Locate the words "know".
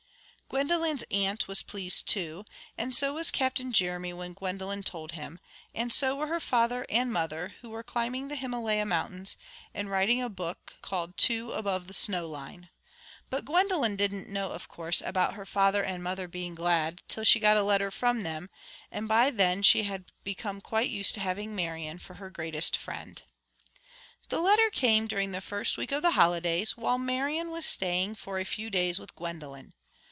14.27-14.51